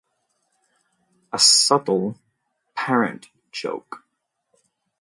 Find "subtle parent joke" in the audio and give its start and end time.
1.37-4.03